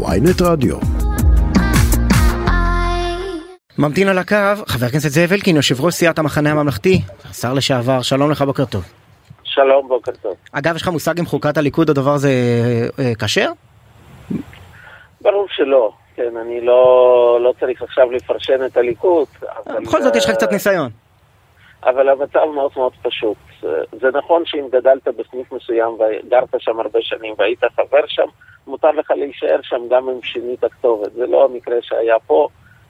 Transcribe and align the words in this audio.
ויינט 0.00 0.42
רדיו. 0.42 0.76
ממתין 3.78 4.08
על 4.08 4.18
הקו 4.18 4.36
חבר 4.66 4.86
הכנסת 4.86 5.08
זאב 5.08 5.32
אלקין, 5.32 5.56
יושב 5.56 5.84
ראש 5.84 5.94
סיעת 5.94 6.18
המחנה 6.18 6.50
הממלכתי, 6.50 6.98
שר 7.32 7.54
לשעבר, 7.54 8.02
שלום 8.02 8.30
לך, 8.30 8.42
בוקר 8.42 8.64
טוב. 8.64 8.84
שלום, 9.44 9.88
בוקר 9.88 10.12
טוב. 10.22 10.34
אגב, 10.52 10.76
יש 10.76 10.82
לך 10.82 10.88
מושג 10.88 11.18
אם 11.18 11.26
חוקת 11.26 11.56
הליכוד 11.56 11.90
הדבר 11.90 12.10
הזה 12.10 12.30
אה, 12.98 13.12
כשר? 13.14 13.50
ברור 15.20 15.46
שלא. 15.50 15.92
כן, 16.16 16.36
אני 16.36 16.60
לא, 16.60 17.38
לא 17.42 17.54
צריך 17.60 17.82
עכשיו 17.82 18.12
לפרשן 18.12 18.64
את 18.66 18.76
הליכוד. 18.76 19.26
בכל 19.82 20.02
זאת 20.02 20.16
יש 20.16 20.24
לך 20.24 20.30
אה, 20.30 20.36
קצת 20.36 20.52
ניסיון. 20.52 20.90
אבל 21.84 22.08
המצב 22.08 22.44
מאוד 22.54 22.70
מאוד 22.76 22.92
פשוט. 23.02 23.36
זה 24.00 24.08
נכון 24.14 24.42
שאם 24.46 24.68
גדלת 24.72 25.08
בסניף 25.08 25.52
מסוים 25.52 25.88
וגרת 25.88 26.48
שם 26.58 26.80
הרבה 26.80 26.98
שנים 27.02 27.34
והיית 27.38 27.64
חבר 27.76 28.06
שם, 28.06 28.26
מותר 28.66 28.90
לך 28.90 29.10
להישאר 29.10 29.58
שם 29.62 29.80
גם 29.90 30.08
אם 30.08 30.22
שינית 30.22 30.64
כתובת. 30.64 31.12
זה 31.12 31.26
לא 31.26 31.44
המקרה 31.44 31.76
שהיה 31.82 32.16
פה. 32.26 32.48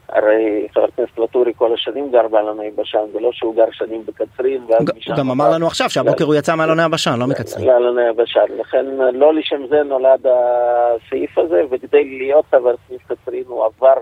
הרי 0.09 0.67
חבר 0.73 0.83
הכנסת 0.83 1.19
ואטורי 1.19 1.51
כל 1.55 1.73
השנים 1.73 2.11
גר 2.11 2.27
באלוני 2.27 2.71
בשן, 2.71 2.99
זה 3.13 3.19
לא 3.19 3.29
שהוא 3.33 3.55
גר 3.55 3.71
שנים 3.71 4.03
בקצרין 4.05 4.61
ואז 4.69 4.87
משם... 4.97 5.13
גם 5.17 5.31
אמר 5.31 5.49
לנו 5.49 5.67
עכשיו 5.67 5.89
שהבוקר 5.89 6.25
הוא 6.25 6.35
יצא 6.35 6.55
מאלוני 6.55 6.83
הבשן, 6.83 7.19
לא 7.19 7.27
מקצרין. 7.27 7.67
לאלוני 7.67 8.07
הבשן. 8.07 8.45
לכן 8.59 8.85
לא 9.13 9.33
לשם 9.33 9.67
זה 9.69 9.83
נולד 9.83 10.25
הסעיף 10.25 11.37
הזה, 11.37 11.61
וכדי 11.71 12.17
להיות 12.17 12.45
חבר 12.51 12.75
סניף 12.87 13.01
קצרין 13.07 13.43
הוא 13.47 13.65
עבר 13.65 13.93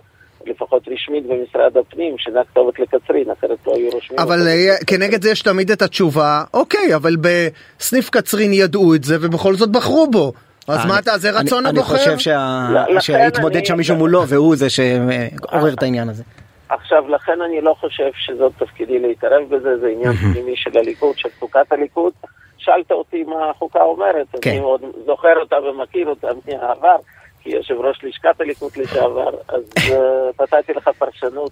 לפחות 0.46 0.88
רשמית 0.88 1.26
במשרד 1.26 1.78
הפנים, 1.78 2.18
שינה 2.18 2.44
כתובת 2.44 2.80
לקצרין, 2.80 3.32
אחרת 3.32 3.58
לא 3.68 3.76
היו 3.76 3.90
רושמים 3.92 4.20
אבל. 4.20 4.48
אה, 4.48 4.76
כנגד 4.88 5.22
זה 5.22 5.32
יש 5.32 5.42
תמיד 5.42 5.72
את 5.72 5.82
התשובה, 5.82 6.44
אוקיי, 6.54 6.96
אבל 6.96 7.16
בסניף 7.22 8.10
קצרין 8.10 8.54
ידעו 8.54 8.96
את 8.96 9.04
זה 9.04 9.16
ובכל 9.22 9.54
זאת 9.54 9.72
בחרו 9.72 10.08
בו. 10.12 10.34
אז 10.72 10.86
מה 10.86 11.00
אתה, 11.00 11.18
זה 11.18 11.30
אני- 11.30 11.38
רצון 11.38 11.66
אני 11.66 11.80
הבוחר? 11.80 11.98
חושב 11.98 12.18
שה- 12.18 12.68
לכן 12.90 13.00
שהתמודד 13.02 13.56
אני- 13.56 13.66
שם 13.66 13.78
מישהו 13.78 13.96
מולו 13.96 14.28
והוא 14.28 14.56
זה 14.56 14.68
שעורר 14.70 15.74
את 15.74 15.84
העניין 15.84 16.10
הזה. 16.10 16.24
עכשיו, 16.70 17.10
לכן 17.10 17.42
אני 17.42 17.62
לא 17.62 17.76
חושב 17.80 18.10
שזאת 18.26 18.52
תפקידי 18.58 19.00
להתערב 19.00 19.44
בזה, 19.50 19.78
זה 19.82 19.88
עניין 19.88 20.14
פנימי 20.14 20.56
של 20.56 20.78
הליכוד, 20.78 21.18
של 21.18 21.30
חוקת 21.40 21.72
הליכוד. 21.72 22.14
שאלת 22.58 22.92
אותי 22.92 23.24
מה 23.24 23.50
החוקה 23.50 23.82
אומרת, 23.84 24.28
כן. 24.42 24.50
אני 24.50 24.60
עוד 24.60 24.82
זוכר 25.06 25.34
אותה 25.40 25.56
ומכיר 25.62 26.08
אותה 26.08 26.28
מהעבר, 26.48 26.96
כיושב 27.44 27.74
ראש 27.74 28.00
לשכת 28.04 28.42
הליכוד 28.42 28.72
לשעבר, 28.76 29.30
אז 29.48 29.62
אה, 29.92 29.98
נתתי 30.42 30.74
לך 30.74 30.90
פרשנות. 31.00 31.52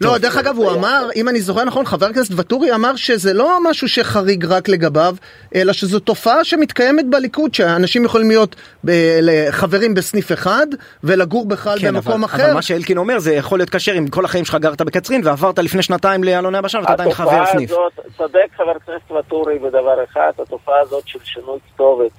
לא, 0.00 0.18
דרך 0.18 0.36
אגב, 0.36 0.56
הוא 0.56 0.70
אמר, 0.70 1.08
אם 1.16 1.28
אני 1.28 1.40
זוכר 1.40 1.64
נכון, 1.64 1.84
חבר 1.84 2.06
הכנסת 2.06 2.34
ואטורי 2.36 2.74
אמר 2.74 2.96
שזה 2.96 3.32
לא 3.34 3.58
משהו 3.70 3.88
שחריג 3.88 4.44
רק 4.44 4.68
לגביו, 4.68 5.14
אלא 5.54 5.72
שזו 5.72 6.00
תופעה 6.00 6.44
שמתקיימת 6.44 7.06
בליכוד, 7.10 7.54
שאנשים 7.54 8.04
יכולים 8.04 8.28
להיות 8.28 8.56
ל- 8.84 9.50
חברים 9.50 9.94
בסניף 9.94 10.32
אחד, 10.32 10.66
ולגור 11.04 11.48
בכלל 11.48 11.78
כן, 11.80 11.94
במקום 11.94 12.24
אחר. 12.24 12.44
אבל 12.44 12.54
מה 12.54 12.62
שאלקין 12.62 12.98
אומר 12.98 13.18
זה 13.18 13.34
יכול 13.34 13.58
להיות 13.58 13.70
כשר 13.70 13.98
אם 13.98 14.08
כל 14.08 14.24
החיים 14.24 14.44
שלך 14.44 14.54
גרת 14.54 14.82
בקצרין 14.82 15.20
ועברת 15.24 15.58
לפני 15.58 15.82
שנתיים 15.82 16.24
לאלוני 16.24 16.58
הבשן 16.58 16.78
ואתה 16.78 16.92
עדיין 16.92 17.12
חבר 17.12 17.28
התופעה 17.28 17.46
סניף. 17.46 17.70
הזאת, 17.70 17.92
צודק 18.16 18.46
חבר 18.56 18.70
הכנסת 18.70 19.10
ואטורי 19.10 19.58
בדבר 19.58 20.04
אחד, 20.04 20.30
התופעה 20.38 20.80
הזאת 20.80 21.08
של 21.08 21.18
שינוי 21.24 21.58
כתובת 21.74 22.10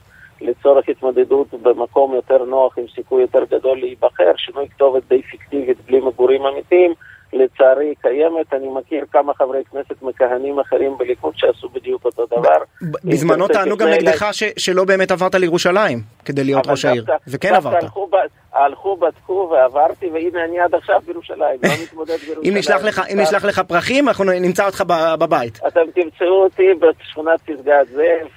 לצורך 0.41 0.89
התמודדות 0.89 1.47
במקום 1.61 2.15
יותר 2.15 2.43
נוח 2.43 2.77
עם 2.77 2.85
סיכוי 2.95 3.21
יותר 3.21 3.43
גדול 3.51 3.79
להיבחר, 3.79 4.31
שינוי 4.37 4.67
כתובת 4.69 5.03
די 5.09 5.21
פיקטיבית 5.21 5.77
בלי 5.87 5.99
מגורים 5.99 6.41
אמיתיים, 6.45 6.93
לצערי 7.33 7.93
קיימת. 8.01 8.53
אני 8.53 8.67
מכיר 8.67 9.05
כמה 9.11 9.33
חברי 9.33 9.63
כנסת 9.71 10.01
מכהנים 10.01 10.59
אחרים 10.59 10.97
בליכוד 10.97 11.33
שעשו 11.37 11.69
בדיוק 11.69 12.05
אותו 12.05 12.25
דבר. 12.25 12.57
בזמנו 13.03 13.47
טענו 13.47 13.77
גם. 13.77 13.87
נגדך 13.87 14.25
ש- 14.31 14.43
שלא 14.57 14.83
באמת 14.85 15.11
עברת 15.11 15.35
לירושלים 15.35 15.99
כדי 16.25 16.43
להיות 16.43 16.67
ראש 16.67 16.85
העיר, 16.85 17.05
וכן 17.27 17.53
עברת. 17.55 17.83
הלכו, 17.83 18.07
ב- 18.07 18.15
הלכו, 18.57 18.97
בדקו 18.97 19.49
ועברתי, 19.51 20.09
והנה 20.13 20.45
אני 20.45 20.59
עד 20.59 20.75
עכשיו 20.75 20.95
בירושלים, 21.05 21.59
לא 21.63 21.69
מתמודד 21.83 22.15
בירושלים. 22.27 22.53
אם 22.53 22.57
נשלח 22.57 22.83
לך- 22.83 23.01
אם 23.13 23.19
נשלח 23.19 23.45
לך 23.45 23.59
פרחים 23.59 24.07
אנחנו 24.07 24.23
נמצא 24.25 24.65
אותך 24.65 24.83
בבית. 25.19 25.59
אתם 25.67 25.81
תמצאו 25.95 26.43
אותי 26.43 26.67
בשכונת 26.79 27.41
פסגת 27.41 27.87
זאב, 27.87 28.27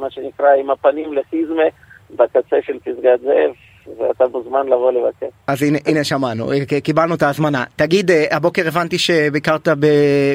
מה 0.00 0.10
שנקרא 0.10 0.54
עם 0.60 0.70
הפנים 0.70 1.12
לחיזמה, 1.12 1.62
בקצה 2.10 2.56
של 2.62 2.78
פסגת 2.78 3.20
זאב, 3.20 3.50
ואתה 3.98 4.24
מוזמן 4.32 4.66
לבוא 4.66 4.92
לבקר. 4.92 5.26
אז 5.46 5.62
הנה, 5.62 5.78
הנה 5.86 6.04
שמענו, 6.04 6.52
אה, 6.52 6.80
קיבלנו 6.80 7.14
את 7.14 7.22
ההזמנה. 7.22 7.64
תגיד, 7.76 8.10
אה, 8.10 8.24
הבוקר 8.30 8.62
הבנתי 8.66 8.98
שביקרת 8.98 9.68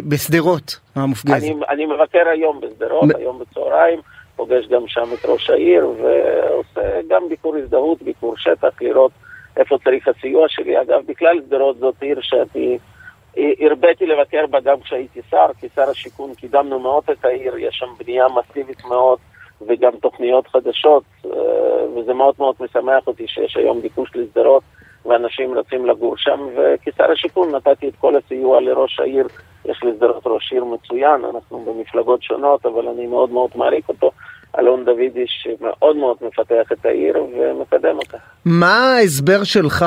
בשדרות 0.07 0.79
המופגזת. 0.95 1.43
אני, 1.43 1.55
אני 1.69 1.85
מבקר 1.85 2.23
היום 2.31 2.61
בשדרות, 2.61 3.09
היום 3.17 3.39
בצהריים, 3.39 3.99
פוגש 4.35 4.67
גם 4.67 4.81
שם 4.87 5.09
את 5.13 5.25
ראש 5.25 5.49
העיר, 5.49 5.87
ועושה 5.87 7.01
גם 7.09 7.29
ביקור 7.29 7.55
הזדהות, 7.55 8.01
ביקור 8.01 8.33
שטח, 8.37 8.81
לראות 8.81 9.11
איפה 9.57 9.77
צריך 9.83 10.07
הסיוע 10.07 10.45
שלי. 10.49 10.81
אגב, 10.81 10.99
בכלל 11.07 11.39
שדרות 11.45 11.77
זאת 11.77 11.95
עיר 12.01 12.19
שאני 12.21 12.77
הרביתי 13.37 14.05
לבקר 14.05 14.45
בה 14.49 14.59
גם 14.59 14.79
כשהייתי 14.79 15.21
שר, 15.29 15.47
כשר 15.61 15.89
השיכון 15.89 16.33
קידמנו 16.35 16.79
מאוד 16.79 17.03
את 17.11 17.25
העיר, 17.25 17.57
יש 17.57 17.75
שם 17.75 17.89
בנייה 17.99 18.25
מסיבית 18.27 18.85
מאוד 18.85 19.19
וגם 19.67 19.91
תוכניות 20.01 20.47
חדשות, 20.47 21.03
אה, 21.25 21.31
וזה 21.95 22.13
מאוד 22.13 22.35
מאוד 22.39 22.55
משמח 22.59 23.07
אותי 23.07 23.27
שיש 23.27 23.57
היום 23.57 23.81
ביקוש 23.81 24.15
לשדרות 24.15 24.63
ואנשים 25.05 25.57
רוצים 25.57 25.85
לגור 25.85 26.17
שם, 26.17 26.39
וכשר 26.55 27.11
השיכון 27.11 27.55
נתתי 27.55 27.87
את 27.87 27.95
כל 27.95 28.15
הסיוע 28.15 28.61
לראש 28.61 28.99
העיר, 28.99 29.27
יש 29.65 29.83
לשדרות 29.83 30.23
ראש 30.25 30.51
עיר 30.53 30.65
מצוין, 30.65 31.25
אנחנו 31.25 31.59
במפלגות 31.59 32.23
שונות, 32.23 32.65
אבל 32.65 32.87
אני 32.87 33.07
מאוד 33.07 33.29
מאוד 33.29 33.49
מעריך 33.55 33.89
אותו. 33.89 34.11
אלון 34.59 34.85
דוידי 34.85 35.25
שמאוד 35.27 35.95
מאוד 35.95 36.17
מפתח 36.21 36.71
את 36.71 36.85
העיר 36.85 37.17
ומקדם 37.17 37.97
אותה. 37.97 38.17
מה 38.45 38.95
ההסבר 38.95 39.43
שלך 39.43 39.85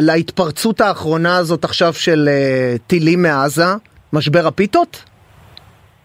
להתפרצות 0.00 0.80
האחרונה 0.80 1.36
הזאת 1.36 1.64
עכשיו 1.64 1.92
של 1.92 2.28
אה, 2.28 2.74
טילים 2.86 3.22
מעזה? 3.22 3.64
משבר 4.12 4.46
הפיתות? 4.46 5.04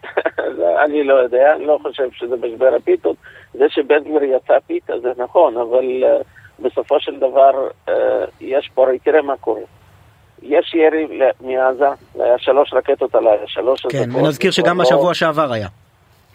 אני 0.86 1.04
לא 1.04 1.14
יודע, 1.14 1.54
אני 1.56 1.66
לא 1.66 1.80
חושב 1.82 2.08
שזה 2.12 2.36
משבר 2.36 2.76
הפיתות. 2.76 3.16
זה 3.54 3.66
שבן 3.70 4.00
גביר 4.00 4.24
יצא 4.24 4.54
פיתה 4.68 4.94
זה 5.00 5.10
נכון, 5.18 5.58
אבל 5.58 6.04
uh, 6.04 6.24
בסופו 6.60 7.00
של 7.00 7.18
דבר 7.18 7.68
uh, 7.88 7.92
יש 8.42 8.70
פה, 8.74 8.84
הרי 8.84 9.00
תראה 9.00 9.22
מה 9.22 9.38
קורה. 9.38 9.62
יש 10.42 10.74
ירי 10.74 11.08
מעזה, 11.42 11.86
היה 12.16 12.38
שלוש 12.38 12.74
רקטות 12.74 13.16
עליי, 13.16 13.38
שלוש 13.46 13.86
כן, 13.90 14.16
ונזכיר 14.16 14.52
שגם 14.52 14.78
לא- 14.78 14.84
בשבוע 14.84 15.14
שעבר 15.14 15.52
היה. 15.54 15.68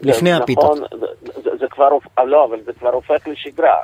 זה 0.03 0.09
לפני 0.09 0.31
נכון, 0.31 0.43
הפיתות. 0.43 0.77
זה, 0.77 1.05
זה, 1.43 1.57
זה 1.59 1.67
כבר, 1.67 1.89
אה, 2.19 2.23
לא, 2.23 2.45
אבל 2.45 2.61
זה 2.65 2.73
כבר 2.73 2.89
הופך 2.89 3.27
לשגרה. 3.27 3.77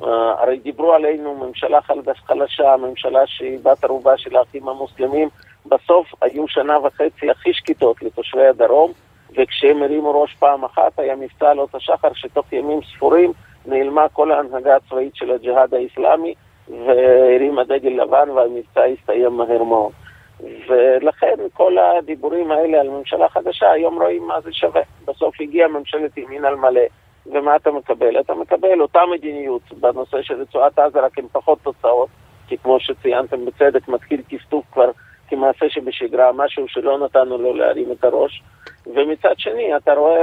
Uh, 0.00 0.06
הרי 0.38 0.58
דיברו 0.58 0.92
עלינו 0.92 1.34
ממשלה 1.34 1.80
חלש, 1.80 2.18
חלשה, 2.26 2.76
ממשלה 2.76 3.20
שהיא 3.26 3.58
בת 3.62 3.84
ערובה 3.84 4.16
של 4.16 4.36
האחים 4.36 4.68
המוסלמים. 4.68 5.28
בסוף 5.66 6.06
היו 6.22 6.48
שנה 6.48 6.78
וחצי 6.78 7.30
הכי 7.30 7.52
שקטות 7.52 8.02
לתושבי 8.02 8.46
הדרום, 8.46 8.92
וכשהם 9.36 9.82
הרימו 9.82 10.22
ראש 10.22 10.34
פעם 10.38 10.64
אחת 10.64 10.98
היה 10.98 11.16
מבצע 11.16 11.50
עלות 11.50 11.74
השחר, 11.74 12.08
שתוך 12.14 12.52
ימים 12.52 12.80
ספורים 12.94 13.32
נעלמה 13.66 14.08
כל 14.08 14.32
ההנהגה 14.32 14.76
הצבאית 14.76 15.16
של 15.16 15.30
הג'יהאד 15.30 15.74
האיסלאמי, 15.74 16.34
והרימה 16.68 17.64
דגל 17.64 18.02
לבן 18.02 18.30
והמבצע 18.30 18.84
הסתיים 18.84 19.36
מהר 19.36 19.62
מאוד. 19.62 19.92
ולכן 20.40 21.34
כל 21.54 21.78
הדיבורים 21.78 22.50
האלה 22.50 22.80
על 22.80 22.88
ממשלה 22.88 23.28
חדשה, 23.28 23.70
היום 23.70 24.02
רואים 24.02 24.26
מה 24.26 24.40
זה 24.40 24.52
שווה. 24.52 24.82
בסוף 25.04 25.34
הגיעה 25.40 25.68
ממשלת 25.68 26.16
ימין 26.16 26.44
על 26.44 26.54
מלא, 26.56 26.80
ומה 27.26 27.56
אתה 27.56 27.70
מקבל? 27.70 28.20
אתה 28.20 28.34
מקבל 28.34 28.80
אותה 28.80 29.00
מדיניות 29.14 29.62
בנושא 29.80 30.22
של 30.22 30.40
רצועת 30.40 30.78
עזה, 30.78 31.00
רק 31.00 31.18
עם 31.18 31.26
פחות 31.32 31.58
תוצאות, 31.62 32.08
כי 32.48 32.58
כמו 32.58 32.80
שציינתם 32.80 33.44
בצדק, 33.44 33.88
מתחיל 33.88 34.22
טפטוף 34.30 34.64
כבר 34.72 34.90
כמעשה 35.28 35.66
שבשגרה, 35.68 36.32
משהו 36.32 36.68
שלא 36.68 36.98
נתנו 36.98 37.38
לו 37.38 37.54
להרים 37.54 37.92
את 37.92 38.04
הראש. 38.04 38.42
ומצד 38.86 39.34
שני, 39.38 39.76
אתה 39.76 39.94
רואה 39.94 40.22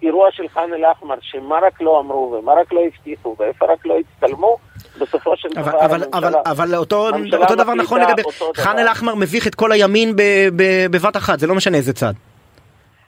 באירוע 0.00 0.30
של 0.30 0.48
ח'אן 0.48 0.74
אל-אחמר, 0.74 1.14
שמה 1.20 1.58
רק 1.62 1.80
לא 1.80 2.00
אמרו 2.00 2.36
ומה 2.38 2.52
רק 2.52 2.72
לא 2.72 2.80
הבטיחו 2.84 3.36
ואיפה 3.38 3.66
רק 3.66 3.86
לא 3.86 3.98
הצטלמו, 3.98 4.56
בסופו 5.00 5.36
של 5.36 5.48
אבל, 5.56 5.62
דבר 5.70 5.84
אבל, 5.84 6.02
הממשלה... 6.02 6.18
אבל, 6.18 6.34
אבל 6.46 6.74
אותו, 6.74 7.08
אותו 7.36 7.54
דבר 7.54 7.74
נכון 7.74 8.00
לגבי. 8.00 8.22
ח'אן 8.56 8.78
אל-אחמר 8.78 9.14
מביך 9.14 9.46
את 9.46 9.54
כל 9.54 9.72
הימין 9.72 10.16
ב, 10.16 10.22
ב, 10.56 10.62
בבת 10.90 11.16
אחת 11.16 11.38
זה 11.40 11.46
לא 11.46 11.54
משנה 11.54 11.76
איזה 11.76 11.92
צד. 11.92 12.12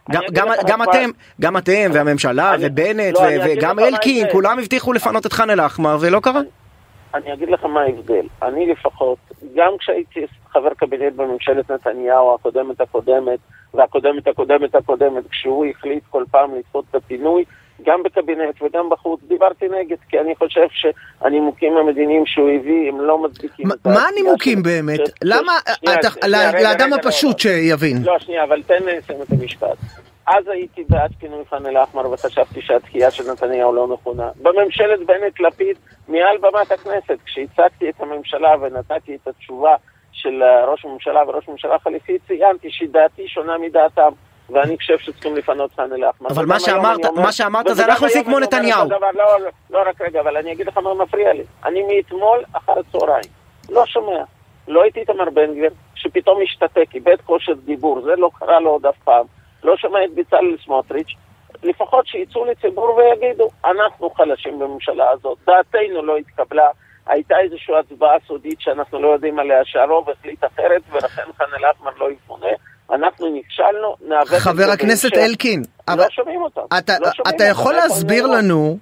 אני 0.08 0.16
גם, 0.16 0.22
גם, 0.32 0.48
גם 0.66 0.82
אתם, 0.82 1.10
גם 1.40 1.56
אתם 1.56 1.90
והממשלה 1.92 2.54
אני- 2.54 2.66
ובנט 2.66 3.14
לא, 3.14 3.18
ו- 3.20 3.24
אני 3.24 3.38
וגם 3.56 3.78
אלקין. 3.78 4.26
כולם 4.32 4.58
הבטיחו 4.58 4.92
לפנות 4.92 5.26
את 5.26 5.32
ח'אן 5.32 5.50
אל-אחמר 5.50 5.96
ולא 6.00 6.20
קרה. 6.20 6.40
אני 7.14 7.32
אגיד 7.32 7.48
לך 7.50 7.64
מה 7.64 7.80
ההבדל. 7.80 8.26
אני 8.42 8.66
לפחות, 8.72 9.18
גם 9.56 9.72
כשהייתי 9.78 10.20
חבר 10.52 10.74
קבינט 10.76 11.12
בממשלת 11.16 11.70
נתניהו 11.70 12.34
הקודמת 12.34 12.80
הקודמת, 12.80 13.38
והקודמת 13.74 14.26
הקודמת 14.26 14.74
הקודמת, 14.74 15.24
כשהוא 15.30 15.66
החליט 15.66 16.02
כל 16.10 16.24
פעם 16.30 16.50
לדחות 16.58 16.84
את 16.90 16.94
הפינוי, 16.94 17.44
גם 17.82 18.02
בקבינט 18.02 18.62
וגם 18.62 18.90
בחוץ, 18.90 19.20
דיברתי 19.28 19.68
נגד, 19.68 19.96
כי 20.08 20.18
אני 20.18 20.36
חושב 20.36 20.66
שהנימוקים 20.70 21.76
המדיניים 21.76 22.26
שהוא 22.26 22.50
הביא 22.50 22.88
הם 22.88 23.00
לא 23.00 23.18
מצדיקים 23.22 23.68
מה- 23.84 24.08
הנימוקים. 24.08 24.62
באמת? 24.62 25.00
למה, 25.24 25.52
לאדם 26.62 26.92
הפשוט. 26.92 27.38
שיבין. 27.38 27.96
לא, 28.04 28.18
שנייה, 28.18 28.44
אבל 28.44 28.62
תן 28.62 28.82
לי 28.84 28.96
לסיים 28.98 29.22
את 29.22 29.32
המשפט. 29.40 29.76
אז 30.26 30.48
הייתי 30.48 30.84
בעד 30.88 31.10
פינוי 31.20 31.44
ח'אן 31.50 31.66
אל-אחמר 31.66 32.10
וחשבתי 32.10 32.60
שהתחייה 32.62 33.10
של 33.10 33.32
נתניהו 33.32 33.72
לא 33.74 33.86
נכונה. 33.92 34.28
בממשלת 34.42 35.06
בנט-לפיד, 35.06 35.76
מעל 36.08 36.36
במת 36.40 36.72
הכנסת, 36.72 37.18
כשהצגתי 37.24 37.88
את 37.88 38.00
הממשלה 38.00 38.54
ונתתי 38.60 39.14
את 39.22 39.28
התשובה 39.28 39.74
של 40.12 40.42
ראש 40.68 40.84
הממשלה 40.84 41.20
וראש 41.28 41.48
הממשלה 41.48 41.78
חליפי, 41.78 42.18
ציינתי 42.26 42.68
שדעתי 42.70 43.28
שונה 43.28 43.58
מדעתם. 43.58 44.10
ואני 44.50 44.76
חושב 44.76 44.98
שצריכים 44.98 45.36
לפנות 45.36 45.70
ח'אן 45.76 45.92
אל-אחמר. 45.92 46.28
אבל 46.30 46.46
מה 46.46 46.60
שאמרת, 46.60 47.04
מה 47.04 47.32
שאמרת 47.32 47.66
זה 47.72 47.84
אנחנו 47.84 48.06
עושים 48.06 48.24
כמו 48.24 48.38
נתניהו. 48.38 48.88
לא, 49.14 49.38
לא 49.70 49.78
רק 49.88 50.00
רגע, 50.00 50.20
אבל 50.20 50.36
אני 50.36 50.52
אגיד 50.52 50.66
לך 50.66 50.78
מה 50.78 50.94
מפריע 50.94 51.32
לי. 51.32 51.42
אני 51.64 51.82
מאתמול 51.82 52.44
אחר 52.52 52.72
הצהריים 52.78 53.30
לא 53.68 53.86
שומע, 53.86 54.22
לא 54.68 54.86
את 54.86 54.96
איתמר 54.96 55.30
בן 55.30 55.54
גביר, 55.54 55.70
שפתאום 55.94 56.42
השתתק, 56.42 56.94
איבד 56.94 57.16
כושר 57.24 57.52
דיבור, 57.52 58.00
זה 58.02 58.16
לא 58.16 58.30
קרה 58.38 58.60
לו 58.60 58.70
עוד 58.70 58.86
אף 58.86 58.98
פעם. 59.04 59.26
לא 59.64 59.76
שומע 59.76 60.04
את 60.04 60.14
בצלאל 60.14 60.56
סמוטריץ', 60.64 61.14
לפחות 61.62 62.06
שיצאו 62.06 62.44
לציבור 62.44 62.94
ויגידו, 62.96 63.50
אנחנו 63.64 64.10
חלשים 64.10 64.58
בממשלה 64.58 65.10
הזאת, 65.10 65.38
דעתנו 65.46 66.02
לא 66.02 66.16
התקבלה, 66.16 66.68
הייתה 67.06 67.38
איזושהי 67.38 67.74
הצבעה 67.76 68.16
סודית 68.26 68.60
שאנחנו 68.60 69.02
לא 69.02 69.08
יודעים 69.08 69.38
עליה, 69.38 69.64
שהרוב 69.64 70.10
החליט 70.10 70.44
אחרת, 70.44 70.82
ולכן 70.92 71.22
ח'אן 71.36 71.46
אל-אחמר 71.58 71.90
לא 71.98 72.10
יפונה. 72.10 72.48
אנחנו 72.92 73.38
נכשלנו, 73.38 73.96
נאבק... 74.08 74.38
חבר 74.38 74.70
הכנסת 74.72 75.16
אלקין, 75.16 75.60
לא 75.60 75.94
אבל... 75.94 76.06
שומעים 76.10 76.42
אותם. 76.42 76.60
אתה, 76.78 76.92
לא 77.00 77.08
שומעים 77.12 77.36
אתה 77.36 77.44
יכול 77.44 77.74
להסביר 77.74 78.26
לנו... 78.26 78.78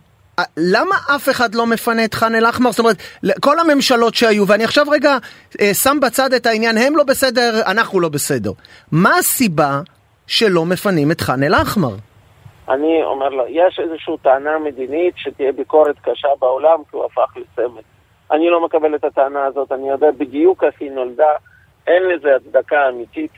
למה 0.56 0.94
אף 1.16 1.28
אחד 1.28 1.54
לא 1.54 1.66
מפנה 1.66 2.04
את 2.04 2.14
ח'אן 2.14 2.34
אל-אחמר? 2.34 2.70
זאת 2.70 2.78
אומרת, 2.78 2.96
כל 3.40 3.58
הממשלות 3.58 4.14
שהיו, 4.14 4.48
ואני 4.48 4.64
עכשיו 4.64 4.86
רגע 4.90 5.16
אה, 5.60 5.74
שם 5.74 5.96
בצד 6.02 6.32
את 6.32 6.46
העניין, 6.46 6.78
הם 6.78 6.96
לא 6.96 7.04
בסדר, 7.04 7.60
אנחנו 7.66 8.00
לא 8.00 8.08
בסדר. 8.08 8.50
מה 8.92 9.16
הסיבה 9.18 9.80
שלא 10.26 10.64
מפנים 10.64 11.10
את 11.10 11.20
ח'אן 11.20 11.42
אל-אחמר? 11.42 11.94
אני 12.68 13.02
אומר 13.04 13.28
לו, 13.28 13.44
יש 13.48 13.80
איזושהי 13.82 14.14
טענה 14.22 14.58
מדינית 14.58 15.14
שתהיה 15.16 15.52
ביקורת 15.52 15.96
קשה 16.02 16.28
בעולם 16.38 16.78
כי 16.90 16.96
הוא 16.96 17.04
הפך 17.04 17.36
לסמל. 17.36 17.82
אני 18.30 18.50
לא 18.50 18.64
מקבל 18.64 18.94
את 18.94 19.04
הטענה 19.04 19.44
הזאת, 19.44 19.72
אני 19.72 19.90
יודע 19.90 20.10
בדיוק 20.10 20.64
איך 20.64 20.74
היא 20.80 20.90
נולדה, 20.90 21.32
אין 21.86 22.02
לזה 22.02 22.36
הצדקה 22.36 22.88
אמיתית. 22.88 23.30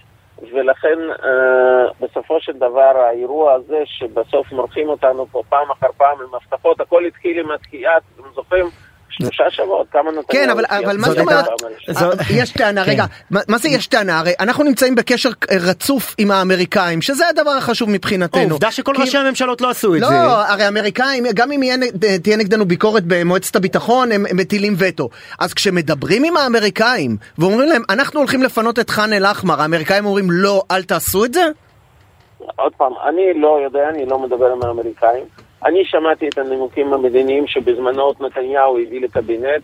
ולכן 0.53 0.99
אה, 1.25 1.93
בסופו 2.00 2.41
של 2.41 2.53
דבר 2.53 2.93
האירוע 2.97 3.53
הזה 3.53 3.83
שבסוף 3.85 4.53
מורחים 4.53 4.88
אותנו 4.88 5.27
פה 5.27 5.43
פעם 5.49 5.71
אחר 5.71 5.87
פעם 5.97 6.19
עם 6.21 6.35
הבטחות, 6.35 6.81
הכל 6.81 7.05
התחיל 7.05 7.38
עם 7.38 7.50
התקיעה, 7.50 7.97
אתם 7.97 8.23
זוכרים? 8.35 8.67
שלושה 9.08 9.44
שבועות, 9.50 9.87
כמה 9.93 10.03
נתניהו... 10.03 10.25
כן, 10.29 10.50
אבל, 10.50 10.64
אבל 10.69 10.97
מה 10.97 11.08
זאת 11.08 11.19
אומרת, 11.19 11.47
יש 12.31 12.53
טענה, 12.53 12.82
רגע, 12.82 13.05
כן. 13.06 13.38
מה 13.49 13.58
זה 13.58 13.69
יש 13.69 13.87
טענה? 13.87 14.19
הרי 14.19 14.32
אנחנו 14.41 14.64
נמצאים 14.64 14.94
בקשר 14.94 15.29
רצוף 15.69 16.14
עם 16.19 16.31
האמריקאים, 16.31 17.03
שזה 17.03 17.29
הדבר 17.29 17.50
החשוב 17.50 17.91
מבחינתנו. 17.91 18.50
עובדה 18.50 18.70
שכל 18.70 18.94
ראשי 18.99 19.19
הממשלות 19.19 19.61
לא 19.61 19.70
עשו 19.70 19.94
את 19.94 20.00
זה. 20.00 20.06
לא, 20.06 20.47
הרי 20.47 20.64
האמריקאים, 20.64 21.25
גם 21.35 21.53
אם 21.53 21.61
תהיה 22.23 22.37
נגדנו 22.37 22.64
ביקורת 22.64 23.03
במועצת 23.06 23.56
הביטחון, 23.56 24.12
הם 24.12 24.25
מטילים 24.35 24.75
וטו. 24.79 25.08
אז 25.38 25.55
כשמדברים 25.55 26.25
עם 26.25 26.37
האמריקאים, 26.37 27.17
ואומרים 27.38 27.69
להם, 27.69 27.82
אנחנו 27.91 28.20
הולכים 28.20 28.43
לפנות 28.43 28.79
את 28.79 28.91
ח'אן 28.91 29.12
אל-אחמר, 29.12 29.62
האמריקאים 29.62 30.06
אומרים, 30.06 30.31
לא, 30.31 30.62
אל 30.70 30.82
תעשו 30.82 31.25
את 31.25 31.35
זה? 31.35 31.44
עוד 32.56 32.73
פעם, 32.76 32.93
אני 33.08 33.41
לא 33.41 33.58
יודע, 33.64 33.88
אני 33.94 34.06
לא 34.06 34.19
מדבר 34.19 34.47
עם 34.47 34.62
האמריקאים. 34.62 35.25
אני 35.67 35.85
שמעתי 35.85 36.29
את 36.29 36.39
הנימוקים 36.39 36.93
המדיניים 36.95 37.47
שבזמנו 37.47 38.13
נתניהו 38.21 38.79
הביא 38.79 39.01
לקבינט 39.01 39.63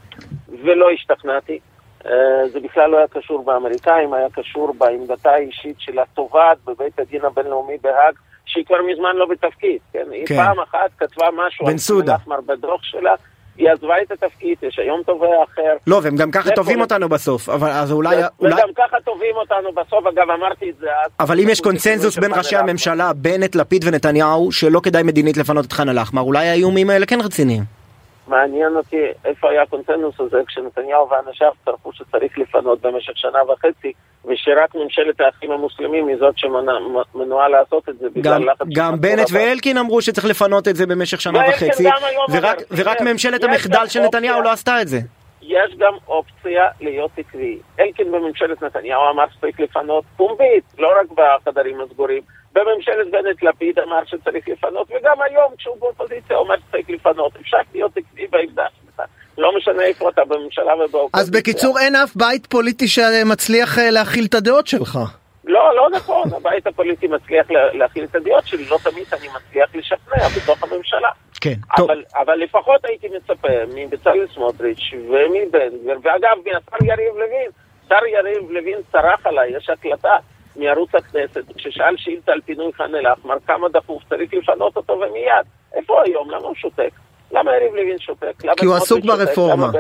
ולא 0.62 0.90
השתכנעתי. 0.90 1.58
אה, 2.06 2.48
זה 2.48 2.60
בכלל 2.60 2.90
לא 2.90 2.96
היה 2.96 3.08
קשור 3.08 3.44
באמריקאים, 3.44 4.12
היה 4.14 4.30
קשור 4.30 4.74
בעמדתה 4.78 5.30
האישית 5.30 5.76
של 5.78 5.98
התובעת 5.98 6.58
בבית 6.64 6.98
הדין 6.98 7.24
הבינלאומי 7.24 7.76
בהאג, 7.82 8.14
שהיא 8.46 8.64
כבר 8.64 8.82
מזמן 8.92 9.16
לא 9.16 9.26
בתפקיד. 9.26 9.78
כן? 9.92 10.04
כן. 10.04 10.12
היא 10.12 10.26
פעם 10.26 10.60
אחת 10.60 10.90
כתבה 10.98 11.26
משהו 11.36 11.68
על 11.68 11.78
סודה 11.78 12.16
בדוח 12.46 12.82
שלה, 12.82 13.14
היא 13.58 13.70
עזבה 13.70 13.94
את 14.02 14.12
התפקיד, 14.12 14.56
יש 14.62 14.78
היום 14.78 15.02
תובע 15.06 15.26
אחר. 15.44 15.76
לא, 15.86 16.00
והם 16.02 16.16
גם 16.16 16.30
ככה 16.30 16.50
תובעים 16.50 16.80
אותנו 16.80 17.08
בסוף, 17.08 17.48
אבל 17.48 17.70
אז 17.70 17.92
אולי... 17.92 18.16
וגם 18.40 18.68
ככה 18.76 18.96
תובעים 19.04 19.34
אותנו 19.36 19.72
בסוף, 19.72 20.06
אגב 20.06 20.30
אמרתי 20.30 20.70
את 20.70 20.74
זה 20.80 20.86
אז. 21.04 21.10
אבל 21.20 21.40
אם 21.40 21.48
יש 21.48 21.60
קונצנזוס 21.60 22.18
בין 22.18 22.32
ראשי 22.34 22.56
הממשלה, 22.56 23.12
בנט, 23.12 23.54
לפיד 23.54 23.84
ונתניהו, 23.88 24.52
שלא 24.52 24.80
כדאי 24.80 25.02
מדינית 25.02 25.36
לפנות 25.36 25.64
את 25.64 25.72
ח'אן 25.72 25.88
אל-אחמר, 25.88 26.22
אולי 26.22 26.48
האיומים 26.48 26.90
האלה 26.90 27.06
כן 27.06 27.20
רציניים. 27.20 27.81
מעניין 28.26 28.76
אותי 28.76 28.96
איפה 29.24 29.50
היה 29.50 29.62
הקונצנזוס 29.62 30.20
הזה 30.20 30.36
כשנתניהו 30.46 31.08
ואנשיו 31.10 31.52
צרפו 31.64 31.92
שצריך 31.92 32.38
לפנות 32.38 32.80
במשך 32.80 33.12
שנה 33.16 33.38
וחצי 33.52 33.92
ושרק 34.24 34.74
ממשלת 34.74 35.20
האחים 35.20 35.50
המוסלמים 35.50 36.08
היא 36.08 36.16
זאת 36.16 36.38
שמנועה 36.38 37.48
לעשות 37.48 37.88
את 37.88 37.98
זה 37.98 38.06
בגלל 38.14 38.50
לחץ... 38.50 38.66
גם 38.74 39.00
בנט 39.00 39.28
ואלקין 39.32 39.78
אמרו 39.78 40.02
שצריך 40.02 40.26
לפנות 40.26 40.68
את 40.68 40.76
זה 40.76 40.86
במשך 40.86 41.20
שנה 41.20 41.38
וחצי 41.48 41.84
ורק, 42.32 42.58
ורק 42.70 43.00
ממשלת 43.00 43.44
המחדל 43.44 43.86
של 43.86 44.00
נתניהו 44.00 44.42
לא 44.42 44.52
עשתה 44.52 44.82
את 44.82 44.88
זה. 44.88 44.98
יש 45.42 45.76
גם 45.78 45.92
אופציה 46.08 46.68
להיות 46.80 47.10
עקבי. 47.16 47.58
אלקין 47.80 48.12
בממשלת 48.12 48.62
נתניהו 48.62 49.00
אמר 49.10 49.24
שצריך 49.36 49.60
לפנות 49.60 50.04
פומבית, 50.16 50.64
לא 50.78 50.88
רק 51.00 51.06
בחדרים 51.10 51.80
הסגורים. 51.80 52.22
בממשלת 52.52 53.10
בנט-לפיד 53.10 53.78
אמר 53.78 54.04
שצריך 54.06 54.48
לפנות, 54.48 54.88
וגם 54.90 55.22
היום 55.22 55.52
כשהוא 55.58 55.76
באופוזיציה 55.80 56.36
אומר 56.36 56.54
שצריך 56.68 56.90
לפנות. 56.90 57.32
אפשר 57.40 57.58
להיות 57.74 57.96
עקבי 57.96 58.26
בעמדה 58.26 58.66
שלך. 58.80 59.02
לא 59.38 59.56
משנה 59.56 59.82
איפה 59.82 60.08
אתה 60.08 60.24
בממשלה 60.24 60.74
ובאופוזיציה. 60.74 61.20
אז 61.20 61.30
בקיצור 61.30 61.78
אין 61.78 61.96
אף 61.96 62.16
בית 62.16 62.46
פוליטי 62.46 62.88
שמצליח 62.88 63.78
אה, 63.78 63.90
להכיל 63.90 64.24
את 64.24 64.34
הדעות 64.34 64.66
שלך. 64.66 64.98
לא, 65.44 65.76
לא 65.76 65.88
נכון, 65.90 66.24
הבית 66.36 66.66
הפוליטי 66.66 67.06
מצליח 67.08 67.46
להכיל 67.50 68.04
את 68.04 68.14
הדעות 68.14 68.46
שלי, 68.46 68.64
לא 68.64 68.78
תמיד 68.82 69.06
אני 69.12 69.28
מצליח 69.36 69.74
לשכנע 69.74 70.28
בתוך 70.36 70.62
הממשלה. 70.62 71.10
כן, 71.40 71.54
טוב. 71.76 71.90
אבל, 71.90 72.02
אבל 72.14 72.34
לפחות 72.34 72.84
הייתי 72.84 73.08
מצפה 73.16 73.48
מבצלאל 73.74 74.26
סמוטריץ' 74.34 74.92
ומבן 74.92 75.68
גביר, 75.82 75.98
ואגב, 76.02 76.36
מהשר 76.44 76.84
יריב 76.84 77.14
לוין, 77.14 77.50
שר 77.88 78.06
יריב 78.06 78.50
לוין 78.50 78.78
צרח 78.92 79.26
עליי, 79.26 79.56
יש 79.56 79.70
הקלטה 79.70 80.16
מערוץ 80.56 80.94
הכנסת, 80.94 81.44
כששאל 81.56 81.96
שאילתה 81.96 82.32
על 82.32 82.40
פינוי 82.44 82.72
ח'אן 82.72 82.94
אל-אחמר, 82.94 83.36
כמה 83.46 83.68
דחוף 83.68 84.02
צריך 84.08 84.34
לפנות 84.34 84.76
אותו 84.76 84.92
ומיד. 84.92 85.46
איפה 85.74 86.02
היום? 86.04 86.30
למה 86.30 86.46
הוא 86.46 86.54
שותק? 86.54 86.90
למה 87.32 87.56
יריב 87.56 87.74
לוין 87.74 87.98
שותק? 87.98 88.32
כי 88.56 88.66
הוא 88.66 88.74
עסוק 88.74 89.04
ברפורמה. 89.04 89.70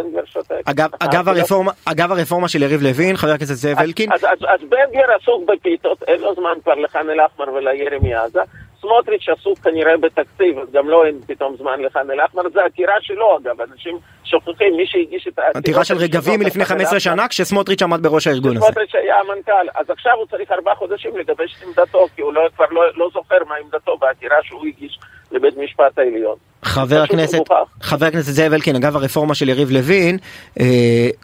אגב, 0.64 0.90
אגב, 1.00 1.28
הרפורמה, 1.28 1.72
אגב 1.84 2.12
הרפורמה 2.12 2.48
של 2.48 2.62
יריב 2.62 2.82
לוין, 2.82 3.16
חבר 3.16 3.30
הכנסת 3.30 3.54
זאב 3.54 3.78
אלקין. 3.78 4.12
אז, 4.12 4.24
אז, 4.24 4.38
אז 4.48 4.60
בן 4.68 4.76
גביר 4.88 5.06
עסוק 5.20 5.50
בפיתות, 5.50 6.02
אין 6.02 6.20
לו 6.20 6.34
זמן 6.34 6.54
כבר 6.64 6.74
לח'אן 6.74 7.10
אל-אחמר 7.10 7.52
ולירי 7.54 7.98
מעזה. 7.98 8.40
סמוטריץ' 8.82 9.28
עסוק 9.28 9.58
כנראה 9.58 9.96
בתקציב, 9.96 10.58
אז 10.58 10.68
גם 10.72 10.88
לא 10.88 11.06
אין 11.06 11.20
פתאום 11.26 11.56
זמן 11.56 11.80
לח'אן 11.82 12.10
אל-אחמר, 12.10 12.42
זה 12.52 12.64
עתירה 12.64 12.94
שלו 13.00 13.38
אגב, 13.38 13.60
אנשים 13.60 13.98
שוכחים, 14.24 14.76
מי 14.76 14.86
שהגיש 14.86 15.28
את 15.28 15.38
העתירה... 15.38 15.60
עתירה 15.60 15.84
של 15.84 15.96
רגבים 15.96 16.40
מלפני 16.40 16.64
15 16.64 17.00
שנה, 17.00 17.28
כשסמוטריץ' 17.28 17.82
עמד 17.82 18.02
בראש 18.02 18.26
הארגון 18.26 18.56
הזה. 18.56 18.66
סמוטריץ' 18.66 18.94
היה 18.94 19.20
המנכ"ל, 19.20 19.66
אז 19.74 19.90
עכשיו 19.90 20.12
הוא 20.16 20.26
צריך 20.26 20.52
ארבעה 20.52 20.74
חודשים 20.74 21.16
לגבש 21.16 21.56
את 21.58 21.62
עמדתו, 21.66 22.06
כי 22.16 22.22
הוא 22.22 22.32
לא, 22.32 22.48
כבר 22.56 22.66
לא, 22.70 22.82
לא 22.96 23.08
זוכר 23.14 23.38
מה 23.48 23.54
עמדתו 23.54 23.96
בעתירה 23.96 24.36
שהוא 24.42 24.66
הגיש 24.66 24.98
לבית 25.32 25.56
משפט 25.56 25.98
העליון. 25.98 26.36
חבר 26.64 27.02
הכנסת, 27.02 27.38
חבר 27.80 28.06
הכנסת 28.06 28.32
זאב 28.32 28.52
אלקין, 28.52 28.76
אגב 28.76 28.96
הרפורמה 28.96 29.34
של 29.34 29.48
יריב 29.48 29.70
לוין, 29.70 30.16
אה, 30.60 30.64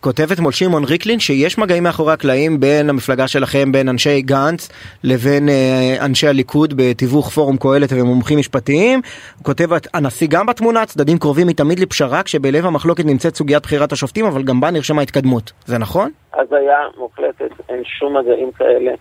כותב 0.01 0.33
אתמול 0.33 0.53
שמעון 0.53 0.85
ריקלין 0.85 1.19
שיש 1.19 1.59
מגעים 1.59 1.83
מאחורי 1.83 2.13
הקלעים 2.13 2.61
בין 2.61 2.91
המפלגה 2.91 3.29
שלכם, 3.29 3.73
בין 3.73 3.89
אנשי 3.89 4.23
גנץ 4.23 4.69
לבין 5.05 5.49
אה, 5.49 6.05
אנשי 6.05 6.29
הליכוד 6.29 6.75
בתיווך 6.77 7.29
פורום 7.31 7.57
קהלת 7.57 7.89
ומומחים 7.93 8.39
משפטיים. 8.39 9.01
כותב, 9.43 9.67
הנשיא 9.95 10.29
גם 10.31 10.47
בתמונה, 10.47 10.87
צדדים 10.87 11.19
קרובים 11.19 11.47
מתמיד 11.47 11.79
לפשרה 11.79 12.23
כשבלב 12.23 12.67
המחלוקת 12.67 13.05
נמצאת 13.05 13.35
סוגיית 13.35 13.63
בחירת 13.63 13.93
השופטים, 13.93 14.27
אבל 14.27 14.43
גם 14.43 14.61
בה 14.61 14.71
נרשמה 14.71 15.03
התקדמות. 15.03 15.53
זה 15.67 15.79
נכון? 15.79 16.11
הזיה 16.35 16.79
מוחלטת, 16.99 17.51
אין 17.69 17.83
שום 17.85 18.17
מגעים 18.17 18.51
כאלה. 18.53 18.93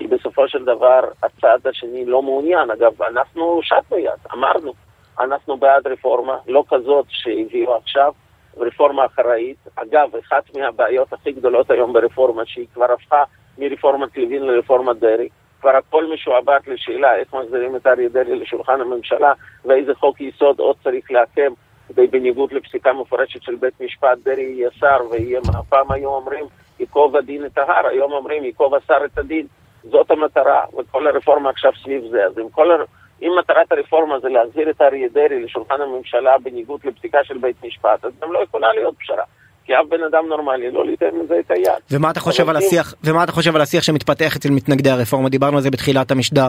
כי 0.00 0.06
בסופו 0.06 0.48
של 0.48 0.64
דבר 0.64 1.00
הצד 1.22 1.66
השני 1.66 2.04
לא 2.04 2.22
מעוניין. 2.22 2.70
אגב, 2.70 3.02
אנחנו 3.02 3.60
שטנו 3.62 3.98
יד, 3.98 4.20
אמרנו, 4.32 4.72
אנחנו 5.20 5.56
בעד 5.56 5.86
רפורמה, 5.86 6.36
לא 6.46 6.64
כזאת 6.70 7.06
שהביאו 7.08 7.76
עכשיו, 7.76 8.12
רפורמה 8.56 9.06
אחראית. 9.06 9.56
אגב, 9.76 10.16
אחת 10.16 10.56
מהבעיות 10.56 11.12
הכי 11.12 11.32
גדולות 11.32 11.70
היום 11.70 11.92
ברפורמה, 11.92 12.42
שהיא 12.46 12.66
כבר 12.74 12.92
הפכה 12.92 13.24
מרפורמת 13.58 14.16
לוין 14.16 14.42
לרפורמת 14.42 14.96
דרעי, 14.96 15.28
כבר 15.60 15.76
הכל 15.76 16.12
משועבד 16.14 16.60
לשאלה 16.66 17.16
איך 17.16 17.34
מחזירים 17.34 17.76
את 17.76 17.86
אריה 17.86 18.08
דרעי 18.08 18.36
לשולחן 18.36 18.80
הממשלה 18.80 19.32
ואיזה 19.64 19.94
חוק 19.94 20.20
יסוד 20.20 20.58
עוד 20.58 20.76
צריך 20.82 21.10
לעקם 21.10 21.52
בניגוד 21.90 22.52
לפסיקה 22.52 22.92
מפורשת 22.92 23.42
של 23.42 23.54
בית 23.54 23.80
משפט 23.80 24.18
דרעי 24.24 24.42
יהיה 24.42 24.70
שר 24.78 24.98
ויהיה, 25.10 25.40
פעם 25.68 25.92
היו 25.92 26.08
אומרים 26.08 26.44
ייקוב 26.80 27.16
הדין 27.16 27.46
את 27.46 27.58
ההר, 27.58 27.86
היום 27.86 28.12
אומרים 28.12 28.44
ייקוב 28.44 28.74
השר 28.74 29.04
את 29.04 29.18
הדין. 29.18 29.46
זאת 29.84 30.10
המטרה, 30.10 30.64
וכל 30.78 31.06
הרפורמה 31.06 31.50
עכשיו 31.50 31.72
סביב 31.82 32.02
זה. 32.10 32.24
אז 32.24 32.38
אם, 32.38 32.48
כל 32.50 32.70
הר... 32.70 32.84
אם 33.22 33.32
מטרת 33.38 33.72
הרפורמה 33.72 34.20
זה 34.20 34.28
להחזיר 34.28 34.70
את 34.70 34.80
אריה 34.80 35.08
דרעי 35.08 35.42
לשולחן 35.44 35.80
הממשלה 35.80 36.38
בניגוד 36.38 36.80
לפסיקה 36.84 37.24
של 37.24 37.38
בית 37.38 37.64
משפט, 37.64 38.04
אז 38.04 38.12
גם 38.22 38.32
לא 38.32 38.38
יכולה 38.38 38.72
להיות 38.72 38.94
פשרה. 38.98 39.24
כי 39.70 39.74
אף 39.74 39.86
בן 39.88 40.04
אדם 40.04 40.24
נורמלי 40.28 40.70
לא 40.70 40.84
ייתן 40.90 41.06
לזה 41.24 41.34
את 41.38 41.50
היד. 41.50 41.72
ומה 41.90 42.10
אתה 42.10 42.20
חושב 42.20 42.48
על. 42.48 42.56
השיח, 42.56 42.94
ומה 43.04 43.24
אתה 43.24 43.32
חושב 43.32 43.56
על 43.56 43.62
השיח 43.62 43.82
שמתפתח 43.82 44.36
אצל 44.36 44.50
מתנגדי 44.50 44.90
הרפורמה? 44.90 45.28
דיברנו 45.28 45.56
על 45.56 45.62
זה 45.62 45.70
בתחילת 45.70 46.10
המשדר. 46.10 46.48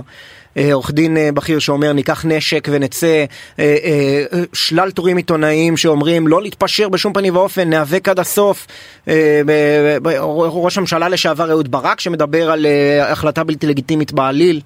אה, 0.58 0.74
עורך 0.74 0.92
דין 0.92 1.18
אה, 1.18 1.30
בכיר 1.34 1.60
שאומר 1.60 1.94
ניקח 1.94 2.26
נשק 2.26 2.68
ונצא, 2.72 3.26
אה, 3.60 4.24
שלל 4.54 4.92
טורים 4.92 5.18
עיתונאיים 5.18 5.78
שאומרים 5.78 6.28
לא 6.28 6.42
להתפשר 6.42 6.90
בשום 6.90 7.14
פנים 7.14 7.36
ואופן, 7.36 7.70
ניאבק 7.70 8.10
עד 8.10 8.20
הסוף. 8.20 8.68
ראש 10.64 10.78
הממשלה 10.78 11.10
לשעבר 11.10 11.52
אהוד 11.52 11.72
ברק 11.72 12.00
שמדבר 12.00 12.52
על 12.52 12.66
החלטה 13.02 13.44
בלתי 13.44 13.68
לגיטימית 13.68 14.12
בעליל. 14.12 14.60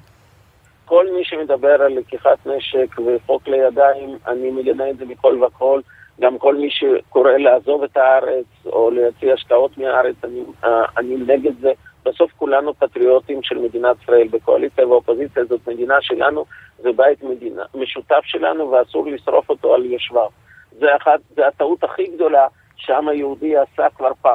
כל 0.85 1.05
מי 1.17 1.23
שמדבר 1.23 1.81
על 1.81 1.93
לקיחת 1.97 2.37
נשק 2.45 2.99
וחוק 2.99 3.47
לידיים, 3.47 4.17
אני 4.27 4.51
מגנה 4.51 4.89
את 4.89 4.97
זה 4.97 5.05
מכל 5.05 5.43
וכל. 5.43 5.81
גם 6.21 6.37
כל 6.37 6.55
מי 6.55 6.69
שקורא 6.69 7.31
לעזוב 7.31 7.83
את 7.83 7.97
הארץ 7.97 8.45
או 8.65 8.91
להציע 8.91 9.33
השקעות 9.33 9.77
מהארץ, 9.77 10.15
אני, 10.23 10.43
אני 10.97 11.15
נגד 11.17 11.59
זה. 11.59 11.71
בסוף 12.05 12.31
כולנו 12.37 12.73
פטריוטים 12.73 13.43
של 13.43 13.57
מדינת 13.57 13.95
ישראל, 14.03 14.27
בקואליציה 14.27 14.87
ואופוזיציה 14.87 15.45
זאת 15.45 15.67
מדינה 15.67 15.95
שלנו, 16.01 16.45
זה 16.77 16.91
בית 16.91 17.23
מדינה, 17.23 17.63
משותף 17.75 18.21
שלנו 18.23 18.71
ואסור 18.71 19.07
לשרוף 19.07 19.49
אותו 19.49 19.73
על 19.73 19.85
יושביו. 19.85 20.29
זה, 20.71 20.95
אחת, 20.95 21.19
זה 21.35 21.47
הטעות 21.47 21.83
הכי 21.83 22.07
גדולה 22.07 22.47
שהעם 22.75 23.07
היהודי 23.07 23.57
עשה 23.57 23.87
כבר 23.97 24.11
פע... 24.21 24.31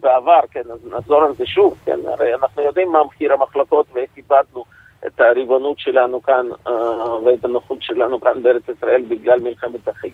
בעבר, 0.00 0.40
כן, 0.50 0.62
אז 0.72 0.86
נחזור 0.92 1.22
על 1.22 1.34
זה 1.34 1.46
שוב, 1.46 1.78
כן, 1.84 1.98
הרי 2.06 2.34
אנחנו 2.34 2.62
יודעים 2.62 2.92
מה 2.92 3.04
מחיר 3.04 3.32
המחלקות 3.32 3.86
ואיך 3.92 4.10
איבדנו 4.16 4.64
את 5.06 5.20
הריבונות 5.20 5.78
שלנו 5.78 6.22
כאן 6.22 6.46
אה, 6.66 7.20
ואת 7.24 7.44
הנוחות 7.44 7.82
שלנו 7.82 8.20
כאן 8.20 8.42
בארץ 8.42 8.68
ישראל 8.68 9.02
בגלל 9.08 9.40
מלחמת 9.40 9.88
אחים. 9.88 10.12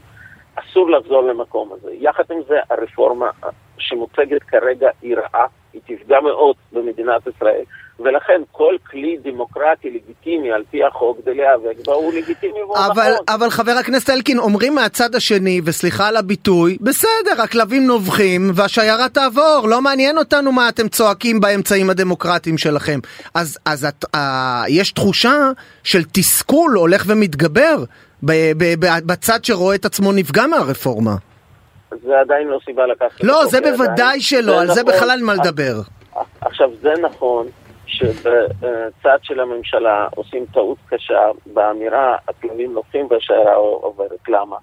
אסור 0.58 0.90
לחזור 0.90 1.22
למקום 1.22 1.72
הזה. 1.72 1.90
יחד 2.00 2.24
עם 2.30 2.40
זה, 2.48 2.56
הרפורמה 2.70 3.30
שמוצגת 3.78 4.42
כרגע 4.42 4.88
היא 5.02 5.16
רעה, 5.16 5.46
היא 5.72 5.80
תפגע 5.86 6.20
מאוד 6.20 6.56
במדינת 6.72 7.26
ישראל, 7.26 7.62
ולכן 8.00 8.42
כל 8.52 8.76
כלי 8.90 9.16
דמוקרטי 9.22 9.90
לגיטימי 9.90 10.52
על 10.52 10.64
פי 10.70 10.84
החוק 10.84 11.18
כדי 11.22 11.34
להיאבק 11.34 11.86
בה 11.86 11.92
הוא 11.92 12.12
לגיטימי 12.12 12.62
והוא 12.62 12.76
נכון. 12.90 13.04
אבל 13.28 13.50
חבר 13.50 13.72
הכנסת 13.72 14.10
אלקין, 14.10 14.38
אומרים 14.38 14.74
מהצד 14.74 15.14
השני, 15.14 15.60
וסליחה 15.64 16.08
על 16.08 16.16
הביטוי, 16.16 16.78
בסדר, 16.80 17.42
הכלבים 17.42 17.86
נובחים 17.86 18.50
והשיירה 18.54 19.08
תעבור, 19.08 19.60
לא 19.68 19.80
מעניין 19.80 20.18
אותנו 20.18 20.52
מה 20.52 20.68
אתם 20.68 20.88
צועקים 20.88 21.40
באמצעים 21.40 21.90
הדמוקרטיים 21.90 22.58
שלכם. 22.58 22.98
אז, 23.34 23.58
אז 23.64 23.84
את, 23.84 24.04
אה, 24.14 24.64
יש 24.68 24.92
תחושה 24.92 25.50
של 25.84 26.04
תסכול 26.12 26.72
הולך 26.76 27.04
ומתגבר 27.06 27.76
בצד 29.06 29.44
שרואה 29.44 29.75
את 29.75 29.84
עצמו 29.84 30.12
נפגע 30.12 30.46
מהרפורמה. 30.46 31.14
זה 31.90 32.20
עדיין 32.20 32.48
לא 32.48 32.58
סיבה 32.64 32.87
לקחת... 32.87 33.25
לא, 33.25 33.46
זה 33.46 33.60
בוודאי 33.60 34.20
שלא, 34.20 34.60
על 34.60 34.66
זה 34.66 34.82
נכון. 34.82 34.94
בכלל 34.94 35.10
אין 35.10 35.25
מה 35.25 35.34
לדבר. 35.34 35.75
עכשיו, 36.40 36.70
זה 36.80 36.92
נכון 37.02 37.46
שבצד 37.87 39.18
של 39.22 39.40
הממשלה 39.40 40.08
עושים 40.16 40.44
טעות 40.52 40.78
קשה 40.88 41.20
באמירה 41.46 42.16
הכלבים 42.28 42.72
נוחים 42.72 43.06
והשיירה 43.10 43.54
עוברת. 43.54 44.28
למה? 44.28 44.56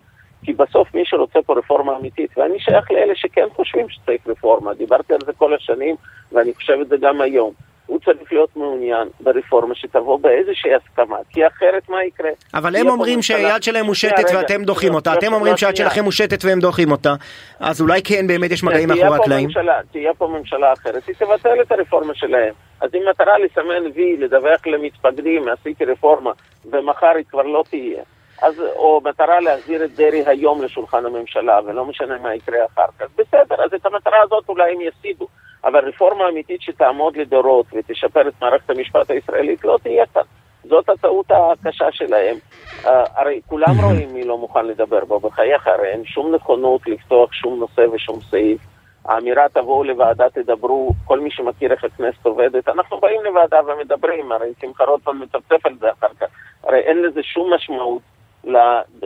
כי 0.44 0.54
בסוף 0.54 0.94
מי 0.94 1.02
שרוצה 1.06 1.40
פה 1.46 1.58
רפורמה 1.58 1.98
אמיתית, 1.98 2.38
ואני 2.38 2.60
שייך 2.60 2.92
לאלה 2.92 3.16
שכן 3.16 3.48
חושבים 3.56 3.90
שצריך 3.90 4.28
רפורמה, 4.28 4.74
דיברתי 4.74 5.14
על 5.14 5.20
זה 5.26 5.34
כל 5.38 5.56
השנים 5.56 5.96
ואני 6.32 6.54
חושב 6.54 6.78
את 6.82 6.88
זה 6.88 6.96
גם 7.02 7.22
היום. 7.22 7.54
הוא 7.86 8.00
צריך 8.00 8.34
להיות 8.34 8.50
מעוניין 8.56 9.08
ברפורמה 9.20 9.76
שתבוא 9.76 10.20
באיזושהי 10.20 10.72
הסכמה, 10.76 11.18
כי 11.30 11.48
אחרת 11.48 11.90
מה 11.90 12.04
יקרה? 12.04 12.30
אבל 12.54 12.76
הם 12.76 12.88
אומרים 12.88 13.22
שהיד 13.22 13.64
שלהם 13.64 13.86
מושטת 13.86 14.24
ואתם 14.36 14.64
דוחים 14.64 14.96
אותה, 14.96 15.14
אתם 15.14 15.34
אומרים 15.34 15.58
שהיד 15.58 15.76
שלכם 15.76 16.04
מושטת 16.04 16.46
והם 16.46 16.60
דוחים 16.60 16.92
אותה, 16.92 17.14
אז 17.60 17.82
אולי 17.82 18.02
כן 18.04 18.28
באמת 18.28 18.52
יש 18.52 18.64
מגעים 18.64 18.90
מאחורי 18.90 19.16
הקלעים. 19.16 19.50
תהיה 19.92 20.14
פה 20.14 20.28
ממשלה 20.28 20.74
אחרת, 20.74 21.08
היא 21.08 21.16
תבטל 21.16 21.62
את 21.62 21.72
הרפורמה 21.72 22.14
שלהם. 22.16 22.54
אז 22.82 22.90
אם 22.96 23.02
מטרה 23.10 23.38
לסמן 23.38 23.92
וי, 23.96 24.18
לדווח 24.18 24.68
למתפקדים, 24.68 25.48
עשיתי 25.48 25.86
רפורמה, 25.86 26.32
ומחר 26.66 27.14
היא 27.16 27.26
כבר 27.30 27.44
לא 27.44 27.64
תהיה. 27.70 28.04
אז, 28.42 28.62
או 28.76 29.02
מטרה 29.04 29.40
להחזיר 29.40 29.86
את 29.86 29.96
דרעי 29.96 30.24
היום 30.26 30.62
לשולחן 30.62 31.06
הממשלה, 31.06 31.60
ולא 31.66 31.86
משנה 31.86 32.18
מה 32.18 32.36
יקרה 32.36 32.66
אחר 32.66 32.86
כך. 33.00 33.06
בסדר, 33.18 33.64
אז 33.64 33.74
את 33.74 33.86
המטרה 33.86 34.22
הזאת 34.24 34.50
אולי 34.50 34.72
הם 34.72 34.82
ישיגו. 34.82 35.28
אבל 35.66 35.88
רפורמה 35.88 36.30
אמיתית 36.30 36.62
שתעמוד 36.62 37.18
לדורות 37.18 37.66
ותשפר 37.74 38.28
את 38.28 38.34
מערכת 38.42 38.70
המשפט 38.70 39.10
הישראלית 39.10 39.66
לא 39.66 39.78
תהיה 39.84 40.06
כאן. 40.06 40.22
זאת 40.64 40.90
הטעות 40.90 41.26
הקשה 41.32 41.92
שלהם. 41.92 42.36
Uh, 42.84 42.88
הרי 43.16 43.42
כולם 43.48 43.76
רואים 43.84 44.14
מי 44.14 44.24
לא 44.24 44.38
מוכן 44.38 44.66
לדבר 44.66 45.06
בו, 45.06 45.20
בחייך, 45.20 45.68
הרי 45.68 45.88
אין 45.88 46.06
שום 46.06 46.36
נכונות 46.36 46.88
לפתוח 46.88 47.34
שום 47.34 47.60
נושא 47.60 47.82
ושום 47.94 48.20
סעיף. 48.22 48.62
האמירה 49.06 49.50
תבואו 49.54 49.84
לוועדה, 49.84 50.30
תדברו, 50.30 50.92
כל 51.06 51.20
מי 51.20 51.32
שמכיר 51.32 51.72
איך 51.72 51.84
הכנסת 51.84 52.26
עובדת, 52.26 52.68
אנחנו 52.68 53.00
באים 53.00 53.22
לוועדה 53.24 53.60
ומדברים, 53.66 54.32
הרי 54.32 54.54
שמחה 54.62 54.84
רוטמן 54.84 55.18
מצפצף 55.24 55.66
על 55.66 55.76
זה 55.80 55.92
אחר 55.92 56.14
כך, 56.20 56.28
הרי 56.64 56.80
אין 56.80 57.02
לזה 57.02 57.24
שום 57.24 57.54
משמעות. 57.54 58.02
לה, 58.44 58.82
uh, 59.02 59.06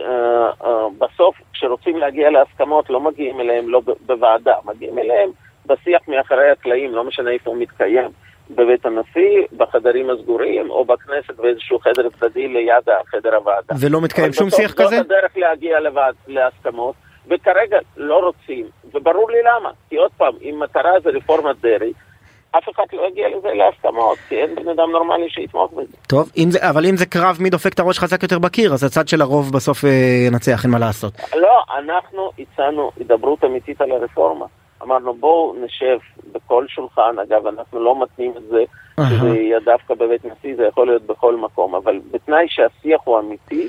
uh, 0.60 0.66
בסוף, 0.98 1.36
כשרוצים 1.52 1.96
להגיע 1.96 2.30
להסכמות, 2.30 2.90
לא 2.90 3.00
מגיעים 3.00 3.40
אליהם 3.40 3.68
לא 3.68 3.80
בוועדה, 4.06 4.54
מגיעים 4.64 4.98
אליהם 4.98 5.30
בשיח 5.66 6.02
מאחורי 6.08 6.50
הקלעים, 6.50 6.94
לא 6.94 7.04
משנה 7.04 7.30
איפה 7.30 7.50
הוא 7.50 7.58
מתקיים, 7.58 8.08
בבית 8.50 8.86
הנשיא, 8.86 9.46
בחדרים 9.56 10.10
הסגורים, 10.10 10.70
או 10.70 10.84
בכנסת 10.84 11.36
באיזשהו 11.36 11.78
חדר 11.78 12.08
צדדי 12.20 12.48
ליד 12.48 12.88
חדר 13.06 13.34
הוועדה. 13.34 13.74
ולא 13.80 14.00
מתקיים 14.00 14.32
שום 14.32 14.50
שיח 14.50 14.72
כזה? 14.72 14.96
זאת 14.96 15.06
הדרך 15.06 15.36
להגיע 15.36 15.80
לבד, 15.80 16.12
להסכמות, 16.28 16.94
וכרגע 17.26 17.78
לא 17.96 18.18
רוצים, 18.18 18.66
וברור 18.94 19.30
לי 19.30 19.38
למה. 19.42 19.70
כי 19.88 19.96
עוד 19.96 20.10
פעם, 20.16 20.32
אם 20.42 20.60
מטרה 20.62 20.90
זה 21.02 21.10
רפורמת 21.10 21.56
דרעי, 21.60 21.92
אף 22.50 22.68
אחד 22.74 22.82
לא 22.92 23.08
יגיע 23.08 23.28
לזה 23.28 23.48
להסכמות, 23.48 24.18
כי 24.28 24.36
אין 24.36 24.54
בן 24.54 24.68
אדם 24.68 24.90
נורמלי 24.90 25.30
שיתמוך 25.30 25.72
בזה. 25.72 25.96
טוב, 26.08 26.30
אם 26.36 26.50
זה, 26.50 26.70
אבל 26.70 26.86
אם 26.86 26.96
זה 26.96 27.06
קרב 27.06 27.36
מי 27.40 27.50
דופק 27.50 27.74
את 27.74 27.80
הראש 27.80 27.98
חזק 27.98 28.22
יותר 28.22 28.38
בקיר, 28.38 28.72
אז 28.72 28.84
הצד 28.84 29.08
של 29.08 29.22
הרוב 29.22 29.52
בסוף 29.52 29.84
אה, 29.84 29.90
ינצח, 30.26 30.64
אין 30.64 30.70
מה 30.70 30.78
לעשות. 30.78 31.12
לא, 31.36 31.62
אנחנו 31.78 32.30
הצענו 32.38 32.90
הידברות 32.96 33.44
אמיתית 33.44 33.80
על 33.80 33.90
הרפורמה. 33.90 34.46
אמרנו 34.82 35.14
בואו 35.14 35.54
נשב 35.64 35.98
בכל 36.32 36.64
שולחן, 36.68 37.18
אגב 37.22 37.46
אנחנו 37.46 37.80
לא 37.80 38.02
מתנים 38.02 38.32
את 38.36 38.42
זה 38.50 38.64
שזה 39.08 39.28
יהיה 39.28 39.60
דווקא 39.60 39.94
בבית 39.94 40.24
נשיא, 40.24 40.56
זה 40.56 40.64
יכול 40.64 40.86
להיות 40.86 41.02
בכל 41.02 41.36
מקום, 41.36 41.74
אבל 41.74 42.00
בתנאי 42.10 42.46
שהשיח 42.48 43.00
הוא 43.04 43.18
אמיתי 43.18 43.68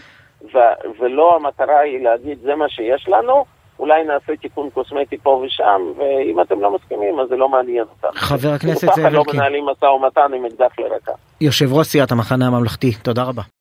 ו- 0.53 0.99
ולא 0.99 1.35
המטרה 1.35 1.79
היא 1.79 2.03
להגיד 2.03 2.37
זה 2.41 2.55
מה 2.55 2.69
שיש 2.69 3.09
לנו, 3.09 3.45
אולי 3.79 4.03
נעשה 4.03 4.35
תיקון 4.41 4.69
קוסמטי 4.69 5.17
פה 5.17 5.43
ושם, 5.45 5.81
ואם 5.97 6.41
אתם 6.41 6.61
לא 6.61 6.75
מסכימים 6.75 7.19
אז 7.19 7.29
זה 7.29 7.35
לא 7.35 7.49
מעניין 7.49 7.85
אותנו. 7.95 8.11
חבר 8.13 8.49
הכנסת 8.49 8.87
זאב 8.95 9.05
אלקין. 9.05 9.13
לא 9.13 9.23
מנהלים 9.33 9.65
משא 9.65 9.85
ומתן 9.85 10.33
עם 10.35 10.45
אקדח 10.45 10.79
לרקה. 10.79 11.11
יושב 11.41 11.73
ראש 11.73 11.87
סיעת 11.87 12.11
המחנה 12.11 12.47
הממלכתי, 12.47 12.91
תודה 13.03 13.23
רבה. 13.23 13.41